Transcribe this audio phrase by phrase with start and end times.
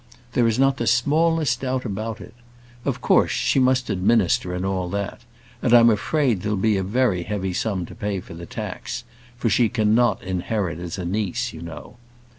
[0.33, 2.33] There is not the smallest doubt about it.
[2.85, 5.21] Of course, she must administer, and all that;
[5.61, 9.03] and I'm afraid there'll be a very heavy sum to pay for the tax;
[9.37, 11.97] for she cannot inherit as a niece, you know.